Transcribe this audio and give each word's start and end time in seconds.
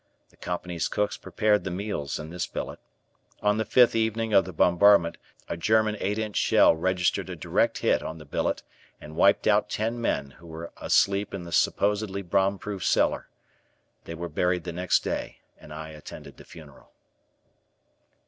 The 0.31 0.35
Company's 0.37 0.87
cooks 0.87 1.15
prepared 1.15 1.63
the 1.63 1.69
meals 1.69 2.17
in 2.17 2.31
this 2.31 2.47
billet. 2.47 2.79
On 3.43 3.57
the 3.59 3.65
fifth 3.65 3.95
evening 3.95 4.33
of 4.33 4.45
the 4.45 4.51
bombardment 4.51 5.19
a 5.47 5.55
German 5.55 5.95
eight 5.99 6.17
inch 6.17 6.35
shell 6.37 6.75
registered 6.75 7.29
a 7.29 7.35
direct 7.35 7.77
hit 7.77 8.01
on 8.01 8.17
the 8.17 8.25
billet 8.25 8.63
and 8.99 9.15
wiped 9.15 9.45
out 9.45 9.69
ten 9.69 10.01
men 10.01 10.31
who 10.39 10.47
were 10.47 10.73
asleep 10.77 11.35
in 11.35 11.43
the 11.43 11.51
supposedly 11.51 12.23
bomb 12.23 12.57
proof 12.57 12.83
cellar. 12.83 13.29
They 14.05 14.15
were 14.15 14.27
buried 14.27 14.63
the 14.63 14.73
next 14.73 15.03
day 15.03 15.41
and 15.59 15.71
I 15.71 15.89
attended 15.89 16.37
the 16.37 16.45
funeral. 16.45 16.93